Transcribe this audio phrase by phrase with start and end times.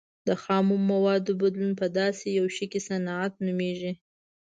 [0.27, 3.93] د خامو موادو بدلون په داسې یو شي صنعت نومیږي.